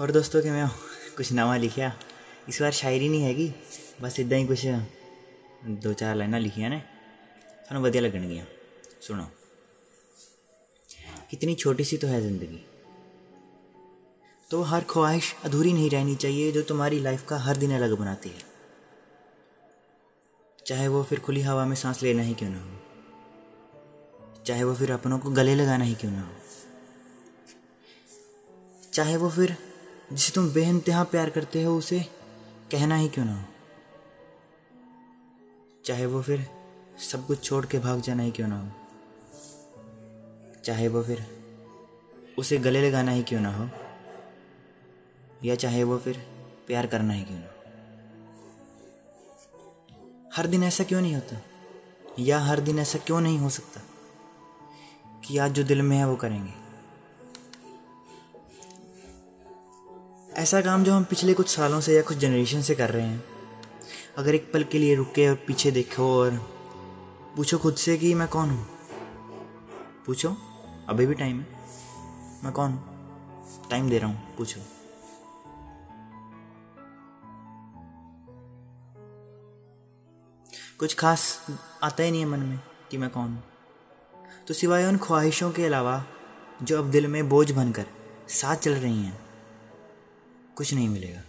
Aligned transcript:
और 0.00 0.10
दोस्तों 0.10 0.40
के 0.42 0.50
मैं 0.50 0.68
कुछ 1.16 1.32
नवा 1.32 1.56
लिखा 1.56 1.92
इस 2.48 2.60
बार 2.62 2.72
शायरी 2.72 3.08
नहीं 3.08 3.22
हैगी, 3.22 3.52
बस 4.02 4.18
इदा 4.20 4.36
ही 4.36 4.46
कुछ 4.46 4.64
दो 5.82 5.92
चार 5.92 6.14
लाइना 6.16 6.38
लिखिया 6.38 6.68
ने, 6.68 6.78
सानू 7.68 7.86
लगन 7.86 8.00
लगनगियाँ 8.00 8.46
सुनो। 9.02 9.26
कितनी 11.30 11.54
छोटी 11.54 11.84
सी 11.84 11.96
तो 11.96 12.06
है 12.06 12.20
ज़िंदगी। 12.22 12.60
तो 14.50 14.62
हर 14.62 14.84
ख्वाहिश 14.90 15.34
अधूरी 15.44 15.72
नहीं 15.72 15.90
रहनी 15.90 16.14
चाहिए, 16.16 16.52
जो 16.52 16.62
तुम्हारी 16.62 17.00
लाइफ 17.00 17.26
का 17.28 17.38
हर 17.38 17.56
दिन 17.56 17.74
अलग 17.76 17.96
बनाती 17.98 18.28
है। 18.28 18.42
चाहे 20.66 20.88
वो 20.88 21.02
फिर 21.02 21.20
खुली 21.20 21.42
हवा 21.42 21.64
में 21.64 21.76
सांस 21.76 22.02
लेना 22.02 22.22
ही 22.22 22.34
क्यों 22.34 22.50
ना 22.50 22.58
हो। 22.58 24.42
चाहे 24.46 24.64
वो 24.64 24.74
फिर 24.74 24.92
अपनों 24.92 25.18
को 25.18 25.30
गले 25.30 25.54
लगाना 25.54 25.84
ही 25.84 25.94
क्यों 25.94 26.12
ना 26.12 26.22
हो। 26.22 26.32
चाहे 28.92 29.16
वो 29.16 29.30
फिर 29.30 29.56
जिसे 30.12 30.32
तुम 30.32 30.50
बेइंतहा 30.50 31.04
प्यार 31.04 31.30
करते 31.30 31.62
हो, 31.62 31.78
उसे 31.78 32.00
कहना 32.70 32.96
ही 32.96 33.08
क्यों 33.08 33.24
ना 33.24 33.36
हो? 33.36 33.44
चाहे 35.84 36.06
वो 36.06 36.22
फिर 36.22 36.46
सब 36.98 37.26
कुछ 37.26 37.44
छोड़ 37.44 37.66
के 37.66 37.78
भाग 37.78 38.00
जाना 38.00 38.22
ही 38.22 38.30
क्यों 38.30 38.48
ना 38.48 38.60
हो? 38.60 38.68
चाहे 40.64 40.88
वो 40.88 41.02
फिर 41.02 41.26
उसे 42.38 42.58
गले 42.58 42.88
लगाना 42.88 43.10
ही 43.10 43.22
क्यों 43.22 43.40
ना 43.40 43.56
हो? 43.56 43.70
या 45.44 45.54
चाहे 45.54 45.84
वो 45.84 45.98
फिर 45.98 46.26
प्यार 46.66 46.86
करना 46.86 47.14
ही 47.14 47.24
क्यों 47.24 47.38
ना 47.38 47.46
हो? 47.46 47.52
हर 50.36 50.46
दिन 50.46 50.62
ऐसा 50.62 50.84
क्यों 50.84 51.00
नहीं 51.00 51.14
होता? 51.14 51.40
या 52.18 52.40
हर 52.40 52.60
दिन 52.60 52.78
ऐसा 52.78 52.98
क्यों 52.98 53.20
नहीं 53.20 53.38
हो 53.38 53.48
सकता 53.48 53.80
कि 55.24 55.38
आज 55.38 55.52
जो 55.52 55.64
दिल 55.64 55.82
में 55.82 55.96
है 55.96 56.08
वो 56.08 56.16
करेंगे? 56.16 56.67
ऐसा 60.38 60.60
काम 60.60 60.84
जो 60.84 60.94
हम 60.94 61.04
पिछले 61.04 61.34
कुछ 61.34 61.56
सालों 61.56 61.80
से 61.80 61.96
या 61.96 62.02
कुछ 62.02 62.16
जनरेशन 62.16 62.62
से 62.62 62.74
कर 62.74 62.90
रहे 62.90 63.06
हैं। 63.06 63.24
अगर 64.18 64.34
एक 64.34 64.52
पल 64.52 64.64
के 64.64 64.78
लिए 64.78 64.94
रुके 64.94 65.28
और 65.28 65.34
पीछे 65.34 65.70
देखो 65.70 66.20
और 66.20 66.30
पूछो 67.36 67.58
खुद 67.58 67.74
से 67.74 67.98
कि 67.98 68.14
मैं 68.14 68.28
कौन 68.28 68.50
हूँ? 68.50 68.68
पूछो। 70.06 70.36
अभी 70.88 71.06
भी 71.06 71.14
टाइम 71.14 71.40
है। 71.40 71.46
मैं 72.44 72.52
कौन 72.52 72.70
हूँ? 72.70 72.82
टाइम 73.70 73.90
दे 73.90 73.98
रहा 73.98 74.08
हूँ। 74.08 74.36
पूछो। 74.36 74.60
कुछ 80.78 80.94
खास 80.94 81.46
आता 81.82 82.02
ही 82.02 82.10
नहीं 82.10 82.20
है 82.20 82.26
मन 82.26 82.38
में 82.38 82.60
कि 82.90 82.98
मैं 82.98 83.10
कौन 83.10 83.28
हूँ। 83.28 83.42
तो 84.48 84.54
सिवाय 84.54 84.84
उन 84.84 84.98
ख्वाहिशों 84.98 85.50
के 85.50 85.66
अलावा 85.66 86.04
जो 86.62 86.78
अब 86.78 86.90
दिल 86.90 87.06
में 87.06 87.28
बोझ 87.28 87.52
बनकर 87.52 87.86
साथ 88.28 88.56
चल 88.56 88.72
रही 88.72 89.02
हैं 89.02 89.27
कुछ 90.58 90.74
नहीं 90.74 90.88
मिलेगा। 90.88 91.22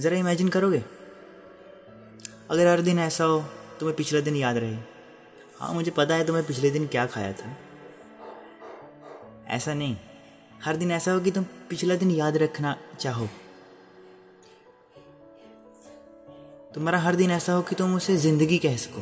ज़रा 0.00 0.16
इमेजिन 0.16 0.48
करोगे? 0.48 0.84
अगर 2.50 2.66
हर 2.66 2.80
दिन 2.80 2.98
ऐसा 2.98 3.24
हो, 3.24 3.40
तुम्हें 3.80 3.96
पिछला 3.96 4.20
दिन 4.20 4.36
याद 4.36 4.56
रहे। 4.56 4.76
हाँ 5.58 5.74
मुझे 5.74 5.90
पता 5.90 6.14
है 6.14 6.26
तुम्हें 6.26 6.46
पिछले 6.46 6.70
दिन 6.70 6.86
क्या 6.86 7.06
खाया 7.06 7.32
था। 7.32 7.56
ऐसा 9.46 9.74
नहीं। 9.74 9.96
हर 10.62 10.76
दिन 10.76 10.90
ऐसा 10.90 11.12
हो 11.12 11.20
कि 11.20 11.30
तुम 11.30 11.44
पिछला 11.44 11.96
दिन 11.96 12.10
याद 12.10 12.36
रखना 12.36 12.76
चाहो। 13.00 13.26
तुम्हारा 16.74 16.98
हर 16.98 17.14
दिन 17.14 17.30
ऐसा 17.30 17.52
हो 17.52 17.62
कि 17.62 17.74
तुम 17.74 17.94
उसे 17.94 18.16
ज़िंदगी 18.16 18.58
कह 18.58 18.76
सको। 18.76 19.00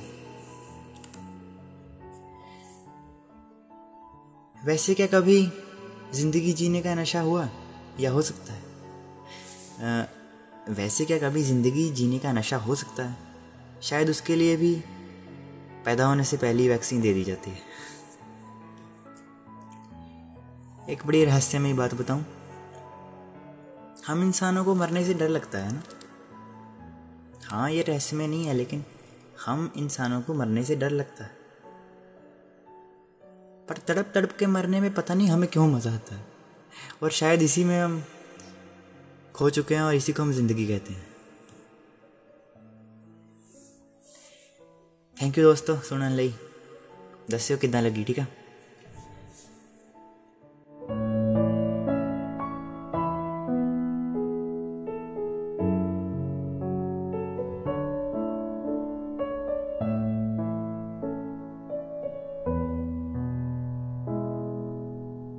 वैसे 4.65 4.95
क्या 4.95 5.07
कभी 5.07 5.53
ज़िंदगी 6.15 6.53
जीने 6.53 6.83
का 6.83 6.95
नशा 6.95 7.21
हुआ 7.21 7.49
या 8.01 8.11
हो 8.11 8.23
सकता 8.23 8.53
है? 8.53 8.63
आ, 9.83 10.05
वैसे 10.69 11.05
क्या 11.05 11.19
कभी 11.19 11.43
ज़िंदगी 11.43 11.91
जीने 11.91 12.19
का 12.19 12.33
नशा 12.33 12.57
हो 12.57 12.75
सकता 12.75 13.03
है? 13.03 13.17
शायद 13.83 14.11
उसके 14.11 14.37
लिए 14.37 14.57
भी 14.57 14.75
पैदा 15.85 16.07
होने 16.07 16.25
से 16.25 16.37
पहले 16.37 16.63
ही 16.63 16.69
वैक्सीन 16.69 17.01
दे 17.01 17.15
दी 17.15 17.25
जाती 17.25 17.51
है। 17.51 17.59
एक 20.91 21.07
बड़ी 21.07 21.25
रहस्यमयी 21.25 21.73
बात 21.73 21.95
बताऊँ। 21.95 22.25
हम 24.07 24.23
इंसानों 24.23 24.65
को 24.65 24.75
मरने 24.75 25.05
से 25.05 25.15
डर 25.15 25.29
लगता 25.29 25.59
है 25.59 25.73
ना? 25.73 25.83
हाँ 27.45 27.71
ये 27.71 27.83
रहस्यमय 27.83 28.27
नहीं 28.27 28.47
है 28.47 28.55
लेकिन 28.55 28.85
हम 29.47 29.73
इंसानों 29.77 30.21
को 30.23 30.35
मरने 30.35 30.65
से 30.65 30.77
डर 30.77 30.91
लगता 30.91 31.25
है। 31.25 31.40
पर 33.71 33.79
तड़प 33.79 34.11
तड़प 34.15 34.37
के 34.39 34.47
मरने 34.47 34.81
में 34.81 34.95
पता 34.95 35.15
नहीं 35.15 35.29
हमें 35.29 35.49
क्यों 35.51 35.69
मज़ा 35.69 35.93
आता 35.95 36.15
है। 36.15 36.25
और 37.03 37.11
शायद 37.11 37.43
इसी 37.43 37.65
में 37.65 37.81
हम 37.81 38.05
खो 39.35 39.51
चुके 39.51 39.75
हैं 39.75 39.83
और 39.83 39.95
इसी 39.95 40.13
को 40.13 40.23
हम 40.23 40.33
ज़िंदगी 40.33 40.67
कहते 40.67 40.93
हैं। 40.93 41.07
थैंक 45.23 45.39
यू 45.39 45.45
दोस्तों, 45.45 45.81
सुनने 45.81 46.17
लगी 46.17 46.35
दस्यो 47.31 47.57
कि 47.57 47.69
लगी, 47.69 48.05
ठीक 48.05 48.19
है? 48.19 48.40